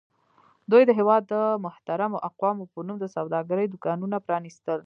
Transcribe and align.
دوی 0.71 0.83
د 0.85 0.91
هېواد 0.99 1.23
د 1.33 1.35
محترمو 1.65 2.23
اقوامو 2.29 2.69
په 2.73 2.79
نوم 2.87 2.97
د 2.99 3.05
سوداګرۍ 3.15 3.65
دوکانونه 3.69 4.15
پرانیستل. 4.27 4.79